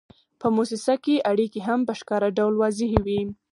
په 0.39 0.47
موسسه 0.55 0.93
کې 1.03 1.25
اړیکې 1.31 1.59
هم 1.67 1.79
په 1.87 1.93
ښکاره 1.99 2.29
ډول 2.37 2.53
واضحې 2.61 2.99
وي. 3.05 3.21